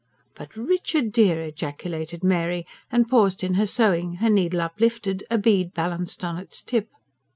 "But 0.33 0.55
Richard 0.55 1.11
dear!" 1.11 1.43
ejaculated 1.43 2.23
Mary, 2.23 2.65
and 2.89 3.07
paused 3.07 3.43
in 3.43 3.53
her 3.53 3.67
sewing, 3.67 4.13
her 4.15 4.31
needle 4.31 4.61
uplifted, 4.61 5.23
a 5.29 5.37
bead 5.37 5.75
balanced 5.75 6.23
on 6.25 6.39
its 6.39 6.63
tip. 6.63 6.87